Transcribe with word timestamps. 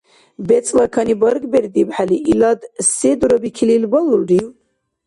БецӀла 0.47 0.85
кани 0.93 1.15
баргбердибхӀели, 1.21 2.17
илад 2.31 2.59
се 2.93 3.11
дурабикилрил 3.19 3.83
балулрив? 3.93 4.47